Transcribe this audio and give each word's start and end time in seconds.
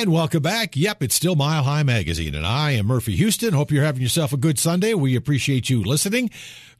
And 0.00 0.14
welcome 0.14 0.40
back. 0.40 0.76
Yep, 0.76 1.02
it's 1.02 1.14
still 1.14 1.36
Mile 1.36 1.62
High 1.62 1.82
Magazine, 1.82 2.34
and 2.34 2.46
I 2.46 2.70
am 2.70 2.86
Murphy 2.86 3.14
Houston. 3.16 3.52
Hope 3.52 3.70
you're 3.70 3.84
having 3.84 4.00
yourself 4.00 4.32
a 4.32 4.38
good 4.38 4.58
Sunday. 4.58 4.94
We 4.94 5.14
appreciate 5.14 5.68
you 5.68 5.82
listening. 5.84 6.30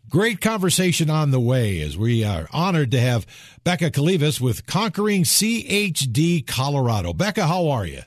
Great 0.08 0.40
conversation 0.40 1.10
on 1.10 1.30
the 1.30 1.38
way 1.38 1.82
as 1.82 1.98
we 1.98 2.24
are 2.24 2.48
honored 2.50 2.90
to 2.92 2.98
have 2.98 3.26
Becca 3.62 3.90
Kalivas 3.90 4.40
with 4.40 4.64
Conquering 4.64 5.24
CHD 5.24 6.46
Colorado. 6.46 7.12
Becca, 7.12 7.46
how 7.46 7.68
are 7.68 7.84
you? 7.84 8.00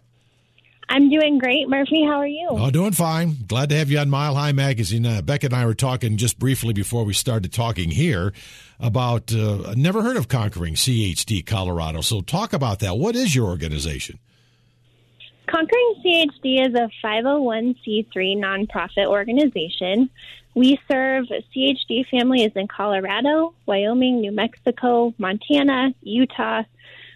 I'm 0.90 1.12
doing 1.12 1.38
great. 1.38 1.70
Murphy, 1.70 2.04
how 2.04 2.18
are 2.18 2.26
you? 2.26 2.48
Oh, 2.50 2.72
doing 2.72 2.94
fine. 2.94 3.36
Glad 3.46 3.70
to 3.70 3.76
have 3.76 3.92
you 3.92 4.00
on 4.00 4.10
Mile 4.10 4.34
High 4.34 4.52
Magazine. 4.52 5.06
Uh, 5.06 5.22
Becca 5.22 5.46
and 5.46 5.56
I 5.56 5.68
were 5.68 5.76
talking 5.76 6.18
just 6.18 6.40
briefly 6.40 6.74
before 6.74 7.04
we 7.04 7.14
started 7.14 7.54
talking 7.54 7.92
here 7.92 8.34
about, 8.80 9.32
uh, 9.32 9.76
never 9.78 10.02
heard 10.02 10.18
of 10.18 10.28
Conquering 10.28 10.74
CHD 10.74 11.46
Colorado. 11.46 12.02
So 12.02 12.22
talk 12.22 12.52
about 12.52 12.80
that. 12.80 12.98
What 12.98 13.16
is 13.16 13.36
your 13.36 13.46
organization? 13.46 14.18
Conquering 15.48 15.96
CHD 16.04 16.68
is 16.68 16.74
a 16.74 16.90
501c3 17.04 18.38
nonprofit 18.38 19.08
organization. 19.08 20.10
We 20.56 20.80
serve 20.90 21.26
CHD 21.56 22.08
families 22.10 22.52
in 22.56 22.68
Colorado, 22.68 23.54
Wyoming, 23.66 24.22
New 24.22 24.32
Mexico, 24.32 25.14
Montana, 25.18 25.94
Utah, 26.02 26.64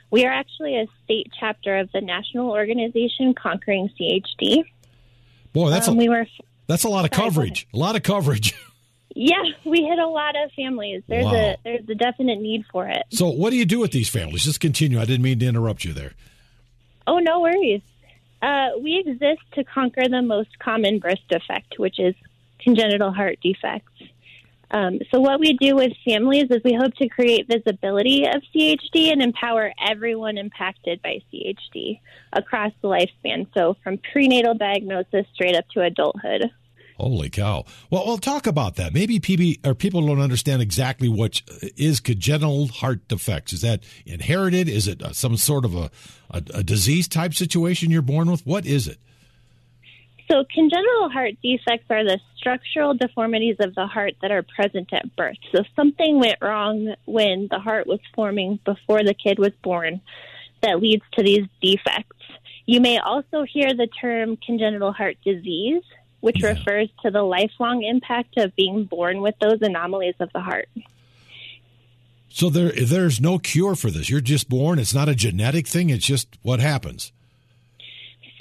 we 0.10 0.26
are 0.26 0.32
actually 0.32 0.78
a 0.78 0.88
state 1.04 1.32
chapter 1.38 1.78
of 1.78 1.92
the 1.92 2.02
national 2.02 2.52
organization 2.52 3.34
Conquering 3.34 3.90
CHD. 4.00 4.64
Boy, 5.54 5.70
that's 5.70 5.88
um, 5.88 5.96
a, 5.96 5.98
we 5.98 6.10
were 6.10 6.26
that's 6.68 6.84
a 6.84 6.90
lot 6.90 7.06
of 7.06 7.12
coverage. 7.12 7.68
A 7.74 7.78
lot 7.78 7.96
of 7.96 8.04
coverage. 8.04 8.54
Yeah, 9.20 9.42
we 9.66 9.82
hit 9.82 9.98
a 9.98 10.06
lot 10.06 10.36
of 10.36 10.52
families. 10.52 11.02
There's 11.08 11.26
wow. 11.26 11.34
a 11.34 11.58
there's 11.64 11.90
a 11.90 11.96
definite 11.96 12.40
need 12.40 12.66
for 12.72 12.88
it. 12.88 13.02
So, 13.10 13.30
what 13.30 13.50
do 13.50 13.56
you 13.56 13.66
do 13.66 13.80
with 13.80 13.92
these 13.92 14.08
families? 14.10 14.44
Just 14.44 14.60
continue. 14.60 15.00
I 15.00 15.06
didn't 15.06 15.24
mean 15.24 15.40
to 15.40 15.48
interrupt 15.48 15.84
you 15.84 15.92
there. 15.92 16.12
Oh, 17.08 17.18
no 17.18 17.40
worries. 17.40 17.82
Uh, 18.42 18.70
we 18.82 19.04
exist 19.06 19.42
to 19.54 19.64
conquer 19.64 20.08
the 20.08 20.22
most 20.22 20.60
common 20.60 21.00
birth 21.00 21.20
defect, 21.30 21.80
which 21.80 22.00
is 22.00 22.16
congenital 22.60 23.12
heart 23.12 23.40
defects. 23.42 23.92
Um, 24.70 25.00
so, 25.12 25.22
what 25.22 25.40
we 25.40 25.54
do 25.54 25.76
with 25.76 25.94
families 26.04 26.48
is 26.50 26.62
we 26.64 26.74
hope 26.74 26.94
to 26.96 27.08
create 27.08 27.48
visibility 27.48 28.26
of 28.26 28.44
CHD 28.54 29.12
and 29.14 29.22
empower 29.22 29.72
everyone 29.88 30.38
impacted 30.38 31.02
by 31.02 31.22
CHD 31.32 32.02
across 32.34 32.74
the 32.82 32.90
lifespan. 32.90 33.48
So, 33.54 33.78
from 33.82 33.98
prenatal 34.12 34.56
diagnosis 34.56 35.26
straight 35.34 35.56
up 35.56 35.68
to 35.70 35.84
adulthood. 35.84 36.52
Holy 36.98 37.30
cow! 37.30 37.64
Well, 37.92 38.06
we'll 38.08 38.18
talk 38.18 38.48
about 38.48 38.76
that. 38.78 38.92
Maybe 38.92 39.20
PB, 39.20 39.66
or 39.66 39.76
people 39.76 40.06
don't 40.06 40.20
understand 40.20 40.64
exactly 40.64 41.08
what 41.08 41.44
is 41.78 42.00
congenital 42.00 42.68
heart 42.68 43.08
defects. 43.08 43.54
Is 43.54 43.62
that 43.62 43.84
inherited? 44.08 44.68
Is 44.68 44.88
it 44.88 45.04
uh, 45.04 45.14
some 45.14 45.38
sort 45.38 45.64
of 45.64 45.76
a, 45.76 45.92
a, 46.32 46.42
a 46.56 46.64
disease 46.64 47.08
type 47.08 47.36
situation 47.36 47.92
you're 47.92 48.02
born 48.02 48.32
with? 48.32 48.46
What 48.48 48.66
is 48.66 48.88
it? 48.88 48.98
So, 50.30 50.44
congenital 50.54 51.10
heart 51.10 51.36
defects 51.44 51.86
are 51.90 52.04
the 52.04 52.20
structural 52.36 52.96
deformities 52.96 53.58
of 53.60 53.76
the 53.76 53.86
heart 53.86 54.14
that 54.22 54.32
are 54.32 54.44
present 54.44 54.92
at 54.92 55.16
birth. 55.16 55.38
So, 55.56 55.64
something 55.76 56.20
went 56.20 56.38
wrong 56.42 56.96
when 57.06 57.48
the 57.50 57.60
heart 57.60 57.86
was 57.86 58.00
forming 58.16 58.60
before 58.66 59.04
the 59.04 59.14
kid 59.14 59.38
was 59.38 59.54
born 59.64 60.02
that 60.64 60.82
leads 60.82 61.04
to 61.14 61.24
these 61.24 61.46
defects. 61.62 62.18
You 62.66 62.82
may 62.82 62.98
also 62.98 63.44
hear 63.44 63.74
the 63.74 63.88
term 63.88 64.38
congenital 64.46 64.92
heart 64.92 65.18
disease, 65.24 65.84
which 66.20 66.42
yeah. 66.42 66.50
refers 66.50 66.90
to 67.04 67.12
the 67.12 67.22
lifelong 67.22 67.84
impact 67.84 68.38
of 68.38 68.56
being 68.56 68.86
born 68.86 69.22
with 69.22 69.36
those 69.40 69.62
anomalies 69.62 70.16
of 70.20 70.32
the 70.34 70.42
heart. 70.42 70.70
So 72.30 72.50
there, 72.50 72.72
there's 72.72 73.20
no 73.20 73.40
cure 73.40 73.76
for 73.76 73.90
this. 73.90 74.10
You're 74.10 74.22
just 74.22 74.50
born. 74.50 74.80
It's 74.80 74.94
not 74.94 75.10
a 75.10 75.16
genetic 75.16 75.68
thing. 75.68 75.90
It's 75.90 76.06
just 76.06 76.38
what 76.44 76.60
happens. 76.60 77.12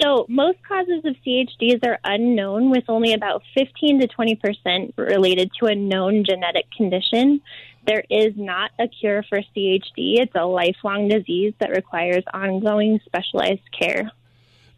So, 0.01 0.27
most 0.29 0.59
causes 0.67 1.03
of 1.05 1.15
CHDs 1.25 1.83
are 1.83 1.97
unknown, 2.03 2.69
with 2.69 2.83
only 2.87 3.13
about 3.13 3.41
15 3.55 4.01
to 4.01 4.07
20 4.07 4.35
percent 4.35 4.93
related 4.95 5.51
to 5.59 5.65
a 5.65 5.73
known 5.73 6.23
genetic 6.23 6.69
condition. 6.75 7.41
There 7.87 8.03
is 8.09 8.33
not 8.35 8.71
a 8.77 8.87
cure 8.87 9.23
for 9.23 9.39
CHD. 9.39 10.19
It's 10.19 10.35
a 10.35 10.45
lifelong 10.45 11.07
disease 11.07 11.53
that 11.59 11.71
requires 11.71 12.23
ongoing 12.31 12.99
specialized 13.05 13.71
care. 13.71 14.11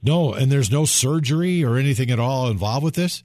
No, 0.01 0.33
and 0.33 0.51
there's 0.51 0.71
no 0.71 0.85
surgery 0.85 1.63
or 1.63 1.77
anything 1.77 2.09
at 2.09 2.19
all 2.19 2.49
involved 2.49 2.83
with 2.83 2.95
this? 2.95 3.23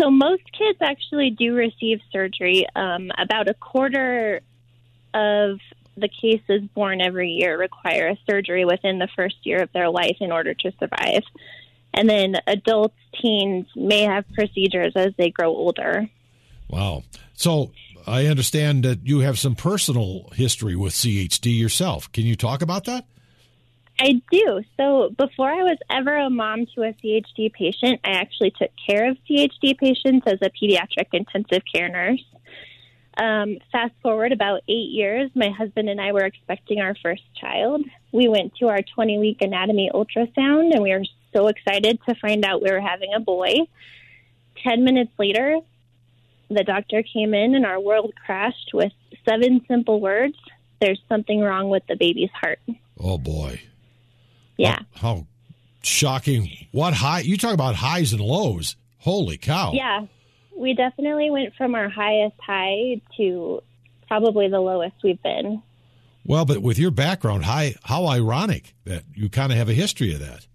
So, 0.00 0.10
most 0.10 0.42
kids 0.56 0.78
actually 0.80 1.30
do 1.30 1.54
receive 1.54 2.00
surgery. 2.12 2.66
Um, 2.74 3.10
about 3.18 3.48
a 3.48 3.54
quarter 3.54 4.40
of 5.14 5.58
the 5.96 6.08
cases 6.08 6.62
born 6.74 7.00
every 7.00 7.30
year 7.30 7.58
require 7.58 8.08
a 8.08 8.18
surgery 8.28 8.64
within 8.64 8.98
the 8.98 9.08
first 9.16 9.36
year 9.44 9.62
of 9.62 9.72
their 9.72 9.88
life 9.88 10.16
in 10.20 10.30
order 10.30 10.52
to 10.52 10.72
survive. 10.78 11.22
And 11.94 12.08
then 12.08 12.36
adults, 12.46 12.96
teens 13.20 13.66
may 13.74 14.02
have 14.02 14.24
procedures 14.34 14.92
as 14.94 15.14
they 15.16 15.30
grow 15.30 15.48
older. 15.48 16.10
Wow. 16.68 17.04
So 17.32 17.72
I 18.06 18.26
understand 18.26 18.84
that 18.84 19.06
you 19.06 19.20
have 19.20 19.38
some 19.38 19.54
personal 19.54 20.28
history 20.34 20.76
with 20.76 20.92
CHD 20.92 21.58
yourself. 21.58 22.12
Can 22.12 22.24
you 22.24 22.36
talk 22.36 22.60
about 22.60 22.84
that? 22.84 23.06
I 23.98 24.22
do. 24.30 24.62
So 24.76 25.10
before 25.16 25.48
I 25.48 25.62
was 25.62 25.78
ever 25.90 26.16
a 26.16 26.30
mom 26.30 26.66
to 26.74 26.82
a 26.82 26.92
CHD 26.92 27.52
patient, 27.52 28.00
I 28.04 28.10
actually 28.10 28.50
took 28.50 28.70
care 28.86 29.10
of 29.10 29.16
CHD 29.28 29.78
patients 29.78 30.26
as 30.26 30.38
a 30.42 30.50
pediatric 30.50 31.08
intensive 31.12 31.62
care 31.72 31.88
nurse. 31.88 32.24
Um, 33.18 33.56
fast 33.72 33.94
forward 34.02 34.32
about 34.32 34.60
eight 34.68 34.90
years, 34.90 35.30
my 35.34 35.48
husband 35.48 35.88
and 35.88 36.00
I 36.00 36.12
were 36.12 36.26
expecting 36.26 36.80
our 36.80 36.94
first 37.02 37.22
child. 37.34 37.82
We 38.12 38.28
went 38.28 38.54
to 38.56 38.68
our 38.68 38.82
20 38.82 39.18
week 39.18 39.38
anatomy 39.40 39.90
ultrasound 39.94 40.74
and 40.74 40.82
we 40.82 40.90
were 40.90 41.04
so 41.34 41.48
excited 41.48 41.98
to 42.06 42.14
find 42.16 42.44
out 42.44 42.62
we 42.62 42.70
were 42.70 42.80
having 42.80 43.14
a 43.14 43.20
boy. 43.20 43.54
10 44.62 44.84
minutes 44.84 45.12
later, 45.18 45.58
the 46.50 46.64
doctor 46.64 47.02
came 47.02 47.32
in 47.32 47.54
and 47.54 47.64
our 47.64 47.80
world 47.80 48.12
crashed 48.24 48.72
with 48.74 48.92
seven 49.24 49.64
simple 49.66 50.00
words 50.00 50.36
there's 50.80 51.00
something 51.08 51.40
wrong 51.40 51.68
with 51.68 51.82
the 51.88 51.96
baby's 51.96 52.30
heart. 52.30 52.60
Oh, 52.98 53.18
boy. 53.18 53.60
Yeah. 54.56 54.78
How, 54.94 55.26
shocking. 55.82 56.66
What 56.72 56.94
high? 56.94 57.20
You 57.20 57.36
talk 57.36 57.54
about 57.54 57.74
highs 57.74 58.12
and 58.12 58.20
lows. 58.20 58.76
Holy 58.98 59.36
cow. 59.36 59.72
Yeah 59.72 60.06
we 60.56 60.74
definitely 60.74 61.30
went 61.30 61.54
from 61.54 61.74
our 61.74 61.88
highest 61.88 62.36
high 62.40 63.00
to 63.16 63.62
probably 64.08 64.48
the 64.48 64.60
lowest 64.60 64.94
we've 65.04 65.22
been. 65.22 65.62
Well, 66.24 66.44
but 66.44 66.60
with 66.62 66.78
your 66.78 66.90
background, 66.90 67.44
high, 67.44 67.76
how 67.84 68.06
ironic 68.06 68.74
that 68.84 69.04
you 69.14 69.28
kind 69.28 69.52
of 69.52 69.58
have 69.58 69.68
a 69.68 69.74
history 69.74 70.12
of 70.14 70.20
that. 70.20 70.46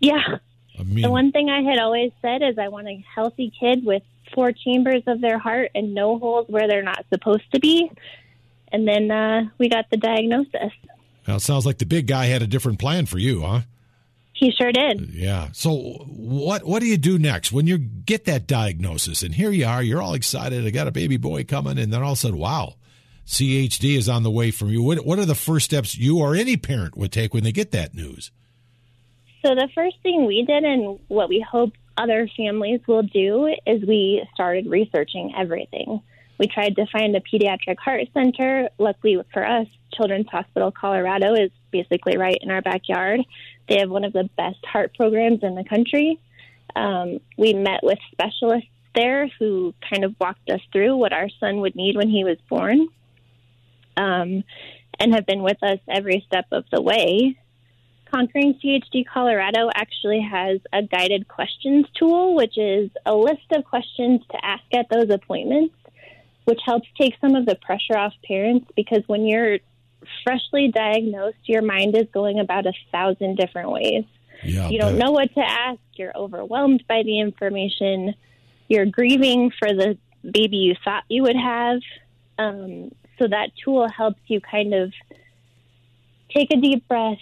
Yeah. 0.00 0.38
I 0.78 0.82
mean, 0.82 1.02
the 1.02 1.10
one 1.10 1.32
thing 1.32 1.48
I 1.48 1.62
had 1.62 1.78
always 1.78 2.12
said 2.20 2.42
is 2.42 2.58
I 2.58 2.68
want 2.68 2.88
a 2.88 3.04
healthy 3.14 3.52
kid 3.58 3.84
with 3.84 4.02
four 4.34 4.52
chambers 4.52 5.02
of 5.06 5.20
their 5.20 5.38
heart 5.38 5.70
and 5.74 5.94
no 5.94 6.18
holes 6.18 6.46
where 6.48 6.68
they're 6.68 6.82
not 6.82 7.04
supposed 7.12 7.50
to 7.52 7.60
be. 7.60 7.90
And 8.72 8.86
then 8.86 9.10
uh, 9.10 9.48
we 9.58 9.68
got 9.68 9.86
the 9.90 9.96
diagnosis. 9.96 10.72
Well, 11.26 11.36
it 11.36 11.40
sounds 11.40 11.66
like 11.66 11.78
the 11.78 11.86
big 11.86 12.06
guy 12.06 12.26
had 12.26 12.42
a 12.42 12.46
different 12.46 12.78
plan 12.78 13.06
for 13.06 13.18
you, 13.18 13.42
huh? 13.42 13.60
He 14.32 14.52
sure 14.52 14.72
did. 14.72 15.10
Yeah. 15.12 15.48
So 15.52 15.76
what 16.06 16.64
what 16.64 16.80
do 16.80 16.86
you 16.86 16.96
do 16.96 17.18
next 17.18 17.52
when 17.52 17.66
you 17.66 17.76
get 17.76 18.24
that 18.24 18.46
diagnosis? 18.46 19.22
And 19.22 19.34
here 19.34 19.50
you 19.50 19.66
are, 19.66 19.82
you're 19.82 20.00
all 20.00 20.14
excited. 20.14 20.66
I 20.66 20.70
got 20.70 20.88
a 20.88 20.92
baby 20.92 21.18
boy 21.18 21.44
coming, 21.44 21.78
and 21.78 21.92
then 21.92 22.02
all 22.02 22.12
of 22.12 22.16
a 22.16 22.20
sudden, 22.20 22.38
wow, 22.38 22.76
CHD 23.26 23.98
is 23.98 24.08
on 24.08 24.22
the 24.22 24.30
way 24.30 24.50
from 24.50 24.70
you. 24.70 24.82
What 24.82 25.04
what 25.04 25.18
are 25.18 25.26
the 25.26 25.34
first 25.34 25.66
steps 25.66 25.96
you 25.96 26.20
or 26.20 26.34
any 26.34 26.56
parent 26.56 26.96
would 26.96 27.12
take 27.12 27.34
when 27.34 27.44
they 27.44 27.52
get 27.52 27.70
that 27.72 27.94
news? 27.94 28.30
So 29.44 29.54
the 29.54 29.68
first 29.74 29.96
thing 30.02 30.24
we 30.24 30.42
did, 30.42 30.64
and 30.64 30.98
what 31.08 31.28
we 31.28 31.44
hope 31.48 31.72
other 31.98 32.26
families 32.34 32.80
will 32.86 33.02
do, 33.02 33.54
is 33.66 33.84
we 33.86 34.26
started 34.32 34.66
researching 34.66 35.34
everything. 35.38 36.00
We 36.40 36.46
tried 36.46 36.76
to 36.76 36.86
find 36.86 37.14
a 37.14 37.20
pediatric 37.20 37.76
heart 37.76 38.08
center. 38.14 38.70
Luckily 38.78 39.18
for 39.30 39.46
us, 39.46 39.66
Children's 39.92 40.28
Hospital 40.28 40.72
Colorado 40.72 41.34
is 41.34 41.50
basically 41.70 42.16
right 42.16 42.38
in 42.40 42.50
our 42.50 42.62
backyard. 42.62 43.20
They 43.68 43.78
have 43.78 43.90
one 43.90 44.04
of 44.04 44.14
the 44.14 44.30
best 44.38 44.64
heart 44.64 44.96
programs 44.96 45.42
in 45.42 45.54
the 45.54 45.64
country. 45.64 46.18
Um, 46.74 47.18
we 47.36 47.52
met 47.52 47.80
with 47.82 47.98
specialists 48.10 48.70
there 48.94 49.28
who 49.38 49.74
kind 49.86 50.02
of 50.02 50.14
walked 50.18 50.48
us 50.48 50.62
through 50.72 50.96
what 50.96 51.12
our 51.12 51.28
son 51.40 51.60
would 51.60 51.76
need 51.76 51.94
when 51.94 52.08
he 52.08 52.24
was 52.24 52.38
born 52.48 52.88
um, 53.98 54.42
and 54.98 55.14
have 55.14 55.26
been 55.26 55.42
with 55.42 55.62
us 55.62 55.78
every 55.90 56.24
step 56.26 56.46
of 56.52 56.64
the 56.72 56.80
way. 56.80 57.36
Conquering 58.10 58.58
CHD 58.64 59.04
Colorado 59.06 59.68
actually 59.74 60.22
has 60.22 60.58
a 60.72 60.82
guided 60.82 61.28
questions 61.28 61.84
tool, 61.98 62.34
which 62.34 62.56
is 62.56 62.88
a 63.04 63.14
list 63.14 63.52
of 63.52 63.66
questions 63.66 64.22
to 64.30 64.42
ask 64.42 64.64
at 64.72 64.88
those 64.88 65.10
appointments 65.10 65.74
which 66.44 66.60
helps 66.64 66.88
take 66.98 67.14
some 67.20 67.34
of 67.34 67.46
the 67.46 67.54
pressure 67.54 67.96
off 67.96 68.12
parents 68.26 68.66
because 68.76 69.02
when 69.06 69.26
you're 69.26 69.58
freshly 70.24 70.68
diagnosed, 70.68 71.38
your 71.44 71.62
mind 71.62 71.96
is 71.96 72.06
going 72.12 72.40
about 72.40 72.66
a 72.66 72.72
thousand 72.90 73.36
different 73.36 73.70
ways. 73.70 74.04
Yeah, 74.42 74.68
you 74.68 74.78
don't 74.78 74.96
know 74.96 75.10
what 75.10 75.32
to 75.34 75.40
ask. 75.40 75.80
You're 75.94 76.16
overwhelmed 76.16 76.84
by 76.88 77.02
the 77.02 77.20
information. 77.20 78.14
You're 78.68 78.86
grieving 78.86 79.50
for 79.58 79.68
the 79.68 79.98
baby 80.28 80.56
you 80.56 80.74
thought 80.82 81.04
you 81.08 81.22
would 81.22 81.36
have. 81.36 81.80
Um, 82.38 82.92
so 83.18 83.28
that 83.28 83.50
tool 83.62 83.86
helps 83.88 84.20
you 84.28 84.40
kind 84.40 84.72
of 84.72 84.92
take 86.34 86.50
a 86.50 86.56
deep 86.56 86.88
breath, 86.88 87.18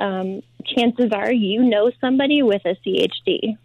Um, 0.00 0.42
chances 0.64 1.12
are 1.12 1.32
you 1.32 1.62
know 1.62 1.90
somebody 2.00 2.42
with 2.42 2.62
a 2.64 2.76
CHD. 2.86 3.58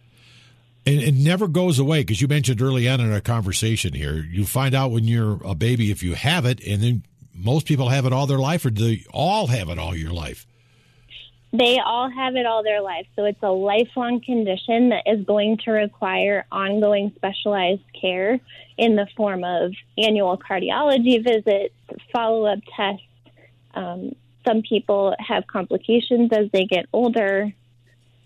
And 0.88 1.01
it 1.01 1.15
never 1.15 1.47
goes 1.47 1.79
away 1.79 2.01
because 2.01 2.21
you 2.21 2.27
mentioned 2.27 2.62
early 2.62 2.88
on 2.88 3.00
in 3.00 3.12
our 3.12 3.21
conversation 3.21 3.94
here, 3.94 4.17
you 4.17 4.45
find 4.45 4.75
out 4.75 4.91
when 4.91 5.06
you're 5.06 5.39
a 5.44 5.56
baby 5.56 5.89
if 5.89 6.03
you 6.03 6.13
have 6.13 6.45
it, 6.45 6.63
and 6.65 6.83
then 6.83 7.03
most 7.33 7.65
people 7.65 7.89
have 7.89 8.06
it 8.06 8.13
all 8.13 8.27
their 8.27 8.39
life, 8.39 8.65
or 8.65 8.69
do 8.69 8.85
they 8.85 9.06
all 9.12 9.47
have 9.47 9.69
it 9.69 9.79
all 9.79 9.95
your 9.95 10.12
life? 10.12 10.45
They 11.53 11.80
all 11.80 12.09
have 12.09 12.36
it 12.36 12.45
all 12.45 12.63
their 12.63 12.81
life. 12.81 13.07
So 13.15 13.24
it's 13.24 13.42
a 13.42 13.51
lifelong 13.51 14.19
condition 14.19 14.89
that 14.89 15.03
is 15.06 15.25
going 15.25 15.57
to 15.65 15.71
require 15.71 16.45
ongoing 16.51 17.13
specialized 17.15 17.83
care 18.00 18.39
in 18.77 18.95
the 18.95 19.07
form 19.15 19.44
of 19.44 19.74
annual 19.97 20.38
cardiology 20.38 21.24
visits, 21.24 21.74
follow 22.12 22.45
up 22.45 22.59
tests. 22.75 23.03
Um, 23.74 24.15
some 24.45 24.62
people 24.62 25.15
have 25.19 25.47
complications 25.47 26.31
as 26.33 26.51
they 26.51 26.65
get 26.65 26.86
older. 26.92 27.53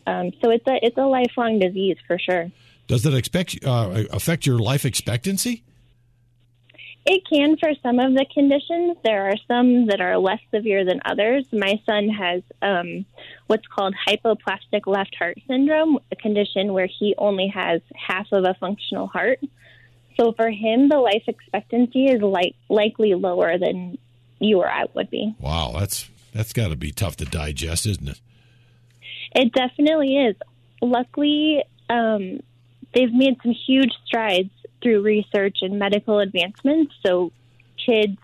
Um, 0.08 0.32
so 0.42 0.50
it's 0.50 0.66
a 0.68 0.80
it's 0.82 0.98
a 0.98 1.06
lifelong 1.06 1.60
disease 1.60 1.98
for 2.08 2.18
sure. 2.18 2.52
Does 2.88 3.06
it 3.06 3.14
expect 3.14 3.64
uh, 3.64 4.06
affect 4.12 4.46
your 4.46 4.58
life 4.58 4.86
expectancy? 4.86 5.64
It 7.12 7.24
can 7.28 7.58
for 7.58 7.72
some 7.82 7.98
of 7.98 8.14
the 8.14 8.24
conditions. 8.32 8.96
There 9.04 9.32
are 9.32 9.36
some 9.48 9.88
that 9.88 10.00
are 10.00 10.20
less 10.20 10.38
severe 10.54 10.86
than 10.86 11.00
others. 11.04 11.44
My 11.52 11.82
son 11.84 12.08
has 12.08 12.44
um, 12.62 13.04
what's 13.48 13.66
called 13.66 13.96
hypoplastic 14.08 14.86
left 14.86 15.16
heart 15.16 15.40
syndrome, 15.48 15.98
a 16.12 16.16
condition 16.16 16.72
where 16.72 16.86
he 16.86 17.16
only 17.18 17.48
has 17.48 17.82
half 17.96 18.28
of 18.32 18.44
a 18.44 18.54
functional 18.60 19.08
heart. 19.08 19.40
So 20.18 20.34
for 20.34 20.52
him, 20.52 20.88
the 20.88 21.00
life 21.00 21.24
expectancy 21.26 22.06
is 22.06 22.22
like, 22.22 22.54
likely 22.70 23.16
lower 23.16 23.58
than 23.58 23.98
you 24.38 24.60
or 24.60 24.70
I 24.70 24.86
would 24.94 25.10
be. 25.10 25.36
Wow, 25.40 25.78
that's 25.80 26.08
that's 26.32 26.54
got 26.54 26.68
to 26.68 26.76
be 26.76 26.92
tough 26.92 27.16
to 27.18 27.26
digest, 27.26 27.88
isn't 27.88 28.08
it? 28.08 28.22
It 29.34 29.52
definitely 29.52 30.16
is. 30.16 30.36
Luckily, 30.80 31.64
um, 31.90 32.42
they've 32.94 33.12
made 33.12 33.38
some 33.42 33.54
huge 33.54 33.94
strides 34.06 34.52
through 34.82 35.02
research 35.02 35.60
and 35.62 35.80
medical 35.80 36.20
advancements. 36.20 36.94
So 37.06 37.32
kids 37.84 38.18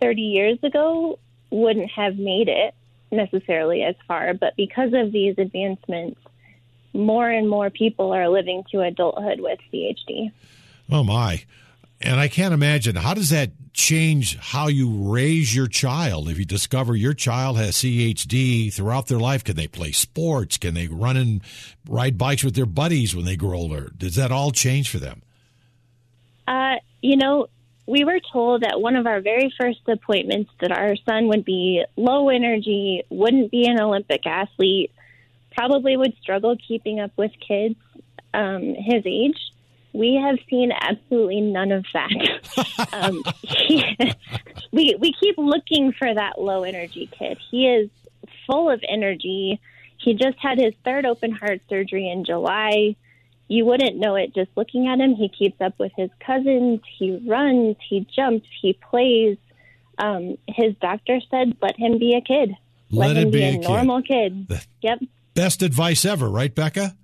30 0.00 0.20
years 0.20 0.58
ago 0.62 1.18
wouldn't 1.50 1.90
have 1.90 2.16
made 2.16 2.48
it 2.48 2.74
necessarily 3.10 3.82
as 3.82 3.94
far, 4.08 4.34
but 4.34 4.56
because 4.56 4.92
of 4.92 5.12
these 5.12 5.36
advancements, 5.38 6.20
more 6.92 7.28
and 7.28 7.48
more 7.48 7.70
people 7.70 8.12
are 8.12 8.28
living 8.28 8.64
to 8.70 8.80
adulthood 8.80 9.40
with 9.40 9.58
CHD. 9.72 10.32
Oh 10.90 11.04
my. 11.04 11.44
And 12.00 12.20
I 12.20 12.28
can't 12.28 12.54
imagine 12.54 12.96
how 12.96 13.14
does 13.14 13.30
that 13.30 13.50
change 13.72 14.38
how 14.38 14.68
you 14.68 15.10
raise 15.10 15.54
your 15.54 15.66
child 15.66 16.28
if 16.28 16.38
you 16.38 16.44
discover 16.44 16.94
your 16.94 17.14
child 17.14 17.56
has 17.56 17.76
CHD 17.76 18.72
throughout 18.72 19.06
their 19.06 19.18
life? 19.18 19.42
Can 19.42 19.56
they 19.56 19.66
play 19.66 19.92
sports? 19.92 20.58
Can 20.58 20.74
they 20.74 20.86
run 20.86 21.16
and 21.16 21.40
ride 21.88 22.18
bikes 22.18 22.44
with 22.44 22.54
their 22.54 22.66
buddies 22.66 23.14
when 23.14 23.24
they 23.24 23.36
grow 23.36 23.58
older? 23.58 23.90
Does 23.96 24.14
that 24.16 24.30
all 24.30 24.50
change 24.52 24.88
for 24.88 24.98
them? 24.98 25.22
Uh, 26.46 26.76
you 27.00 27.16
know, 27.16 27.48
we 27.86 28.04
were 28.04 28.20
told 28.32 28.64
at 28.64 28.80
one 28.80 28.96
of 28.96 29.06
our 29.06 29.20
very 29.20 29.52
first 29.58 29.80
appointments 29.86 30.50
that 30.60 30.72
our 30.72 30.96
son 30.96 31.28
would 31.28 31.44
be 31.44 31.84
low 31.96 32.28
energy, 32.28 33.02
wouldn't 33.10 33.50
be 33.50 33.66
an 33.66 33.80
Olympic 33.80 34.26
athlete, 34.26 34.90
probably 35.54 35.96
would 35.96 36.16
struggle 36.20 36.56
keeping 36.56 37.00
up 37.00 37.12
with 37.16 37.32
kids 37.46 37.76
um, 38.32 38.74
his 38.74 39.02
age. 39.06 39.38
We 39.92 40.14
have 40.16 40.38
seen 40.50 40.72
absolutely 40.72 41.40
none 41.40 41.70
of 41.70 41.84
that. 41.92 42.88
um, 42.92 43.22
he, 43.42 43.96
we 44.72 44.96
we 44.98 45.12
keep 45.12 45.38
looking 45.38 45.92
for 45.92 46.12
that 46.12 46.40
low 46.40 46.64
energy 46.64 47.08
kid. 47.16 47.38
He 47.50 47.68
is 47.68 47.90
full 48.46 48.70
of 48.70 48.82
energy. 48.88 49.60
He 49.98 50.14
just 50.14 50.38
had 50.38 50.58
his 50.58 50.74
third 50.84 51.06
open 51.06 51.30
heart 51.30 51.60
surgery 51.68 52.10
in 52.10 52.24
July 52.24 52.96
you 53.48 53.64
wouldn't 53.64 53.96
know 53.96 54.14
it 54.16 54.34
just 54.34 54.50
looking 54.56 54.88
at 54.88 55.00
him. 55.00 55.14
He 55.14 55.28
keeps 55.28 55.60
up 55.60 55.78
with 55.78 55.92
his 55.96 56.10
cousins. 56.24 56.80
He 56.98 57.22
runs. 57.26 57.76
He 57.88 58.06
jumps. 58.14 58.46
He 58.60 58.72
plays. 58.72 59.36
Um, 59.98 60.38
his 60.48 60.74
doctor 60.80 61.20
said, 61.30 61.56
"Let 61.60 61.76
him 61.76 61.98
be 61.98 62.14
a 62.14 62.20
kid. 62.20 62.56
Let, 62.90 63.08
Let 63.08 63.16
him 63.16 63.30
be, 63.30 63.38
be, 63.38 63.44
a, 63.44 63.58
normal 63.58 64.02
kid." 64.02 64.48
Yep. 64.82 65.00
Best 65.34 65.62
advice 65.62 66.04
ever, 66.04 66.28
right, 66.28 66.54
Becca? 66.54 66.96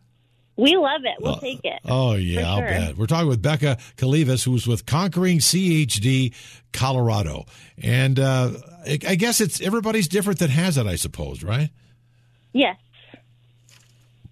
We 0.57 0.77
love 0.77 1.01
it. 1.05 1.17
We'll 1.21 1.37
take 1.39 1.61
it. 1.65 1.81
Oh 1.87 2.15
yeah, 2.15 2.49
I'll 2.49 2.59
sure. 2.59 2.69
bet. 2.69 2.97
We're 2.97 3.07
talking 3.07 3.29
with 3.29 3.41
Becca 3.41 3.79
Kalivas, 3.97 4.45
who's 4.45 4.67
with 4.67 4.85
Conquering 4.85 5.39
CHD 5.39 6.35
Colorado, 6.73 7.47
and 7.79 8.21
uh, 8.21 8.51
I 8.87 9.15
guess 9.15 9.41
it's 9.41 9.61
everybody's 9.61 10.07
different 10.07 10.39
that 10.41 10.51
has 10.51 10.77
it. 10.77 10.87
I 10.87 10.97
suppose, 10.97 11.43
right? 11.43 11.71
Yes. 12.53 12.77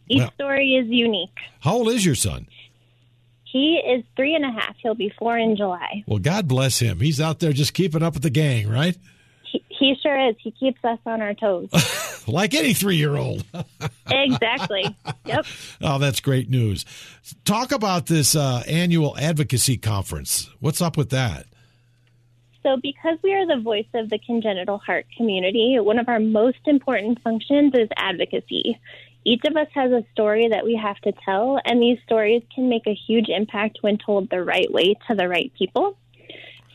Each 0.08 0.32
story 0.34 0.74
is 0.74 0.86
unique. 0.88 1.36
How 1.60 1.74
old 1.74 1.88
is 1.88 2.04
your 2.04 2.14
son? 2.14 2.46
He 3.44 3.76
is 3.76 4.04
three 4.14 4.34
and 4.34 4.44
a 4.44 4.50
half. 4.50 4.76
He'll 4.82 4.94
be 4.94 5.12
four 5.18 5.36
in 5.38 5.56
July. 5.56 6.04
Well, 6.06 6.18
God 6.18 6.48
bless 6.48 6.78
him. 6.78 7.00
He's 7.00 7.20
out 7.20 7.38
there 7.40 7.52
just 7.52 7.72
keeping 7.74 8.02
up 8.02 8.14
with 8.14 8.22
the 8.22 8.30
gang, 8.30 8.68
right? 8.68 8.96
He, 9.50 9.64
he 9.70 9.94
sure 10.02 10.28
is. 10.28 10.36
He 10.42 10.50
keeps 10.50 10.84
us 10.84 10.98
on 11.06 11.22
our 11.22 11.32
toes. 11.32 11.70
Like 12.28 12.52
any 12.52 12.74
three-year-old. 12.74 13.42
exactly. 14.10 14.84
Yep. 15.24 15.46
Oh, 15.80 15.98
that's 15.98 16.20
great 16.20 16.50
news. 16.50 16.84
Talk 17.46 17.72
about 17.72 18.06
this 18.06 18.36
uh, 18.36 18.62
annual 18.68 19.16
advocacy 19.16 19.78
conference. 19.78 20.50
What's 20.60 20.82
up 20.82 20.98
with 20.98 21.08
that? 21.10 21.46
So, 22.62 22.76
because 22.82 23.18
we 23.22 23.32
are 23.32 23.46
the 23.46 23.62
voice 23.62 23.86
of 23.94 24.10
the 24.10 24.18
congenital 24.18 24.76
heart 24.76 25.06
community, 25.16 25.78
one 25.80 25.98
of 25.98 26.08
our 26.08 26.20
most 26.20 26.58
important 26.66 27.22
functions 27.22 27.72
is 27.74 27.88
advocacy. 27.96 28.78
Each 29.24 29.42
of 29.44 29.56
us 29.56 29.68
has 29.74 29.92
a 29.92 30.04
story 30.12 30.48
that 30.48 30.64
we 30.64 30.76
have 30.76 30.98
to 31.00 31.12
tell, 31.24 31.60
and 31.64 31.82
these 31.82 31.98
stories 32.04 32.42
can 32.54 32.68
make 32.68 32.86
a 32.86 32.94
huge 32.94 33.28
impact 33.28 33.78
when 33.82 33.98
told 33.98 34.30
the 34.30 34.42
right 34.42 34.72
way 34.72 34.94
to 35.08 35.14
the 35.14 35.28
right 35.28 35.52
people. 35.58 35.96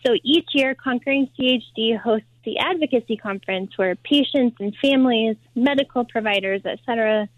So 0.05 0.15
each 0.23 0.49
year, 0.53 0.75
Conquering 0.75 1.29
CHD 1.39 1.97
hosts 1.97 2.27
the 2.43 2.57
advocacy 2.59 3.15
conference 3.15 3.77
where 3.77 3.95
patients 3.95 4.57
and 4.59 4.75
families, 4.81 5.37
medical 5.55 6.03
providers, 6.03 6.61
etc., 6.65 7.29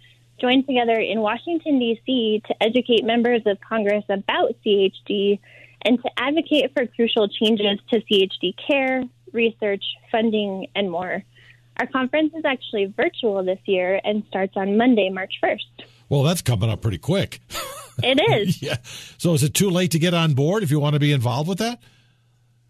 join 0.42 0.66
together 0.66 1.00
in 1.00 1.22
Washington, 1.22 1.80
D.C. 1.80 2.42
to 2.48 2.64
educate 2.64 3.06
members 3.06 3.42
of 3.46 3.60
Congress 3.62 4.04
about 4.10 4.56
CHD 4.66 5.40
and 5.84 6.02
to 6.02 6.10
advocate 6.18 6.72
for 6.74 6.88
crucial 6.88 7.30
changes 7.30 7.80
to 7.92 8.02
CHD 8.02 8.56
care, 8.68 9.04
research, 9.32 9.84
funding, 10.12 10.68
and 10.76 10.90
more. 10.90 11.24
Our 11.78 11.88
conference 11.88 12.34
is 12.36 12.46
actually 12.46 12.86
virtual 12.86 13.44
this 13.44 13.60
year 13.66 14.00
and 14.04 14.24
starts 14.28 14.54
on 14.56 14.78
Monday, 14.78 15.10
March 15.10 15.34
1st. 15.44 15.86
Well, 16.10 16.24
that's 16.24 16.42
coming 16.42 16.70
up 16.70 16.82
pretty 16.82 17.00
quick. 17.00 17.42
It 18.04 18.20
is. 18.20 18.62
yeah. 18.62 18.76
So 19.18 19.34
is 19.36 19.44
it 19.44 19.54
too 19.54 19.70
late 19.70 19.92
to 19.92 20.00
get 20.00 20.14
on 20.14 20.34
board 20.34 20.64
if 20.64 20.72
you 20.72 20.82
want 20.82 20.96
to 20.96 21.00
be 21.00 21.14
involved 21.14 21.48
with 21.48 21.60
that? 21.60 21.82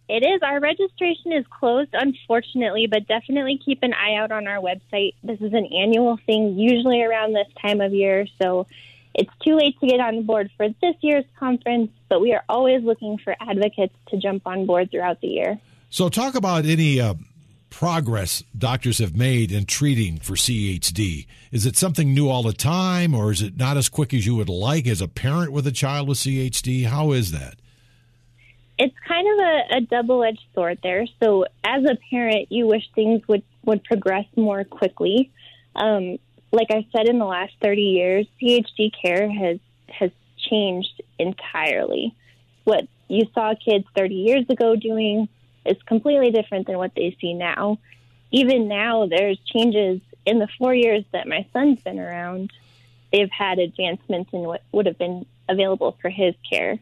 It 0.08 0.24
is. 0.24 0.42
Our 0.44 0.60
registration 0.60 1.32
is 1.32 1.46
closed, 1.50 1.90
unfortunately, 1.94 2.86
but 2.86 3.08
definitely 3.08 3.60
keep 3.64 3.80
an 3.82 3.94
eye 3.94 4.18
out 4.18 4.32
on 4.32 4.46
our 4.46 4.62
website. 4.62 5.16
This 5.24 5.42
is 5.42 5.52
an 5.54 5.66
annual 5.66 6.20
thing, 6.28 6.60
usually 6.60 7.02
around 7.02 7.34
this 7.34 7.48
time 7.60 7.82
of 7.82 7.92
year. 7.92 8.28
So 8.40 8.68
it's 9.16 9.32
too 9.44 9.56
late 9.56 9.80
to 9.80 9.88
get 9.88 10.00
on 10.00 10.24
board 10.24 10.52
for 10.58 10.68
this 10.70 10.96
year's 11.02 11.26
conference, 11.40 11.90
but 12.10 12.22
we 12.22 12.34
are 12.34 12.44
always 12.48 12.84
looking 12.84 13.18
for 13.18 13.36
advocates 13.40 13.96
to 14.10 14.18
jump 14.18 14.46
on 14.46 14.66
board 14.66 14.92
throughout 14.92 15.22
the 15.22 15.28
year. 15.28 15.60
So, 15.90 16.10
talk 16.10 16.36
about 16.36 16.66
any 16.66 17.00
uh, 17.00 17.14
progress 17.70 18.44
doctors 18.58 19.00
have 19.00 19.16
made 19.16 19.52
in 19.52 19.66
treating 19.66 20.18
for 20.18 20.34
CHD. 20.34 21.28
Is 21.52 21.66
it 21.66 21.76
something 21.76 22.14
new 22.14 22.30
all 22.30 22.44
the 22.44 22.54
time, 22.54 23.14
or 23.14 23.32
is 23.32 23.42
it 23.42 23.58
not 23.58 23.78
as 23.78 23.90
quick 23.90 24.14
as 24.14 24.26
you 24.26 24.36
would 24.36 24.50
like 24.50 24.88
as 24.88 25.02
a 25.02 25.08
parent 25.08 25.52
with 25.52 25.68
a 25.68 25.72
child 25.72 26.08
with 26.08 26.18
CHD? 26.20 26.86
How 26.86 27.12
is 27.12 27.32
that? 27.32 27.56
it's 28.78 28.96
kind 29.08 29.28
of 29.28 29.40
a, 29.40 29.78
a 29.78 29.82
double 29.82 30.24
edged 30.24 30.44
sword 30.54 30.80
there. 30.84 31.06
So 31.24 31.46
as 31.64 31.84
a 31.84 31.98
parent, 32.10 32.52
you 32.52 32.68
wish 32.68 32.84
things 32.94 33.22
would, 33.28 33.44
would 33.64 33.84
progress 33.84 34.26
more 34.36 34.64
quickly. 34.64 35.32
Um, 35.76 36.18
like 36.52 36.68
I 36.72 36.86
said, 36.96 37.08
in 37.08 37.20
the 37.20 37.26
last 37.26 37.54
30 37.62 37.82
years, 37.82 38.28
CHD 38.42 38.92
care 39.02 39.32
has 39.32 39.60
has 39.88 40.12
changed 40.50 41.02
entirely. 41.20 42.16
What 42.64 42.88
you 43.08 43.28
saw 43.34 43.54
kids 43.54 43.86
30 43.96 44.16
years 44.16 44.46
ago 44.50 44.76
doing 44.76 45.30
is 45.66 45.78
completely 45.86 46.32
different 46.32 46.68
than 46.68 46.78
what 46.78 46.94
they 46.96 47.16
see 47.20 47.34
now. 47.34 47.80
Even 48.32 48.68
now, 48.68 49.08
there's 49.08 49.40
changes 49.40 50.02
in 50.26 50.40
the 50.40 50.48
four 50.58 50.74
years 50.74 51.04
that 51.14 51.28
my 51.28 51.46
son's 51.54 51.82
been 51.82 52.00
around. 52.00 52.52
They've 53.12 53.30
had 53.30 53.60
advancements 53.60 54.32
in 54.34 54.40
what 54.40 54.64
would 54.72 54.86
have 54.88 54.98
been 54.98 55.26
available 55.48 55.98
for 56.02 56.10
his 56.10 56.36
care 56.50 56.80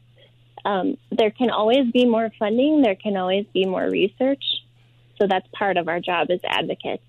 um, 0.66 0.98
there 1.12 1.32
can 1.32 1.50
always 1.50 1.92
be 1.92 2.06
more 2.06 2.32
funding, 2.40 2.82
there 2.82 2.96
can 2.96 3.18
always 3.18 3.46
be 3.54 3.66
more 3.66 3.84
research. 3.90 4.44
So 5.20 5.28
that's 5.28 5.48
part 5.54 5.78
of 5.78 5.88
our 5.88 6.00
job 6.00 6.32
as 6.32 6.40
advocates. 6.46 7.04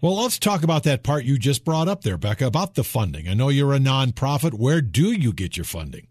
Well, 0.00 0.16
let's 0.16 0.38
talk 0.38 0.62
about 0.62 0.84
that 0.84 1.02
part 1.02 1.24
you 1.24 1.38
just 1.38 1.64
brought 1.64 1.88
up 1.88 2.02
there, 2.02 2.16
Becca, 2.16 2.46
about 2.46 2.74
the 2.74 2.84
funding. 2.84 3.28
I 3.28 3.34
know 3.34 3.48
you're 3.48 3.74
a 3.74 3.78
nonprofit. 3.78 4.54
Where 4.54 4.80
do 4.80 5.12
you 5.12 5.32
get 5.32 5.56
your 5.56 5.64
funding? 5.64 6.06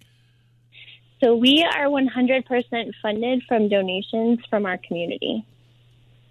So 1.19 1.35
we 1.35 1.63
are 1.63 1.85
100% 1.85 2.91
funded 3.01 3.43
from 3.47 3.69
donations 3.69 4.39
from 4.49 4.65
our 4.65 4.77
community. 4.77 5.45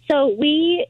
So, 0.09 0.35
we 0.39 0.87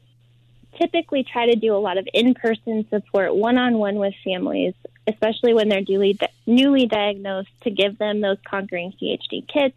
typically 0.80 1.24
try 1.30 1.44
to 1.46 1.56
do 1.56 1.76
a 1.76 1.78
lot 1.78 1.98
of 1.98 2.08
in 2.14 2.32
person 2.32 2.86
support 2.88 3.36
one 3.36 3.58
on 3.58 3.76
one 3.76 3.96
with 3.96 4.14
families, 4.24 4.72
especially 5.06 5.52
when 5.52 5.68
they're 5.68 5.84
newly, 5.86 6.18
newly 6.46 6.86
diagnosed, 6.86 7.50
to 7.64 7.70
give 7.70 7.98
them 7.98 8.22
those 8.22 8.38
Conquering 8.48 8.94
CHD 8.98 9.46
kits, 9.46 9.76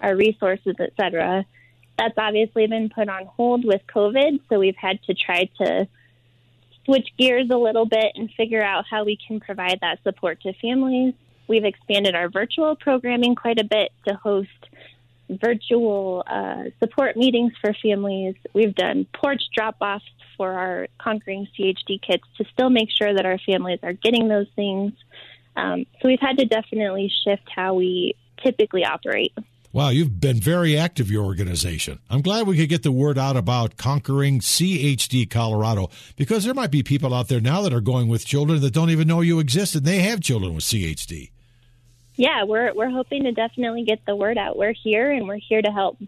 our 0.00 0.16
resources, 0.16 0.76
etc 0.80 1.44
that's 1.98 2.14
obviously 2.16 2.66
been 2.66 2.90
put 2.90 3.08
on 3.08 3.26
hold 3.26 3.64
with 3.64 3.82
COVID. 3.94 4.40
So 4.48 4.58
we've 4.58 4.76
had 4.76 5.02
to 5.04 5.14
try 5.14 5.48
to 5.58 5.86
switch 6.84 7.08
gears 7.18 7.48
a 7.50 7.56
little 7.56 7.86
bit 7.86 8.12
and 8.14 8.30
figure 8.36 8.62
out 8.62 8.84
how 8.88 9.04
we 9.04 9.16
can 9.16 9.40
provide 9.40 9.78
that 9.80 10.02
support 10.02 10.40
to 10.42 10.52
families. 10.54 11.14
We've 11.48 11.64
expanded 11.64 12.14
our 12.14 12.28
virtual 12.28 12.74
programming 12.76 13.34
quite 13.34 13.58
a 13.58 13.64
bit 13.64 13.92
to 14.06 14.14
host 14.14 14.48
virtual 15.28 16.24
uh, 16.26 16.64
support 16.80 17.16
meetings 17.16 17.52
for 17.60 17.74
families. 17.82 18.34
We've 18.52 18.74
done 18.74 19.06
porch 19.14 19.42
drop 19.54 19.76
offs 19.80 20.04
for 20.36 20.52
our 20.52 20.88
Conquering 20.98 21.48
CHD 21.56 22.00
kits 22.02 22.24
to 22.38 22.44
still 22.52 22.70
make 22.70 22.90
sure 22.90 23.14
that 23.14 23.24
our 23.24 23.38
families 23.38 23.80
are 23.82 23.92
getting 23.92 24.28
those 24.28 24.48
things. 24.56 24.92
Um, 25.56 25.86
so 26.00 26.08
we've 26.08 26.20
had 26.20 26.38
to 26.38 26.44
definitely 26.44 27.10
shift 27.24 27.48
how 27.54 27.74
we 27.74 28.14
typically 28.42 28.84
operate. 28.84 29.32
Wow, 29.74 29.88
you've 29.88 30.20
been 30.20 30.38
very 30.38 30.78
active, 30.78 31.10
your 31.10 31.24
organization. 31.24 31.98
I'm 32.08 32.22
glad 32.22 32.46
we 32.46 32.56
could 32.56 32.68
get 32.68 32.84
the 32.84 32.92
word 32.92 33.18
out 33.18 33.36
about 33.36 33.76
conquering 33.76 34.38
CHD 34.38 35.28
Colorado 35.28 35.90
because 36.14 36.44
there 36.44 36.54
might 36.54 36.70
be 36.70 36.84
people 36.84 37.12
out 37.12 37.26
there 37.26 37.40
now 37.40 37.60
that 37.62 37.72
are 37.72 37.80
going 37.80 38.06
with 38.06 38.24
children 38.24 38.60
that 38.60 38.72
don't 38.72 38.90
even 38.90 39.08
know 39.08 39.20
you 39.20 39.40
exist 39.40 39.74
and 39.74 39.84
they 39.84 39.98
have 39.98 40.20
children 40.20 40.54
with 40.54 40.62
CHD. 40.62 41.32
Yeah, 42.14 42.44
we're 42.44 42.72
we're 42.72 42.88
hoping 42.88 43.24
to 43.24 43.32
definitely 43.32 43.82
get 43.82 43.98
the 44.06 44.14
word 44.14 44.38
out. 44.38 44.56
We're 44.56 44.74
here 44.74 45.10
and 45.10 45.26
we're 45.26 45.40
here 45.40 45.60
to 45.60 45.72
help. 45.72 45.98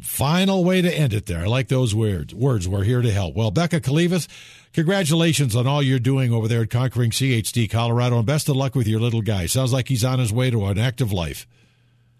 Final 0.00 0.62
way 0.62 0.80
to 0.80 0.96
end 0.96 1.12
it 1.12 1.26
there. 1.26 1.40
I 1.40 1.46
like 1.46 1.66
those 1.66 1.96
words. 1.96 2.32
Words, 2.32 2.68
we're 2.68 2.84
here 2.84 3.02
to 3.02 3.10
help. 3.10 3.34
Well, 3.34 3.50
Becca 3.50 3.80
Kalivas, 3.80 4.28
congratulations 4.72 5.56
on 5.56 5.66
all 5.66 5.82
you're 5.82 5.98
doing 5.98 6.32
over 6.32 6.46
there 6.46 6.62
at 6.62 6.70
Conquering 6.70 7.10
CHD 7.10 7.68
Colorado 7.68 8.18
and 8.18 8.26
best 8.26 8.48
of 8.48 8.54
luck 8.54 8.76
with 8.76 8.86
your 8.86 9.00
little 9.00 9.22
guy. 9.22 9.46
Sounds 9.46 9.72
like 9.72 9.88
he's 9.88 10.04
on 10.04 10.20
his 10.20 10.32
way 10.32 10.48
to 10.48 10.64
an 10.66 10.78
active 10.78 11.10
life. 11.10 11.44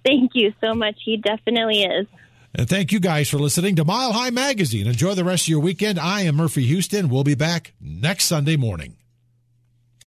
Thank 0.06 0.32
you 0.34 0.52
so 0.60 0.72
much. 0.72 1.00
He 1.04 1.16
definitely 1.16 1.82
is. 1.82 2.06
And 2.54 2.68
thank 2.68 2.92
you 2.92 3.00
guys 3.00 3.28
for 3.28 3.38
listening 3.38 3.74
to 3.76 3.84
Mile 3.84 4.12
High 4.12 4.30
Magazine. 4.30 4.86
Enjoy 4.86 5.14
the 5.14 5.24
rest 5.24 5.44
of 5.44 5.48
your 5.48 5.60
weekend. 5.60 5.98
I 5.98 6.22
am 6.22 6.36
Murphy 6.36 6.64
Houston. 6.64 7.08
We'll 7.08 7.24
be 7.24 7.34
back 7.34 7.72
next 7.80 8.24
Sunday 8.26 8.56
morning. 8.56 8.96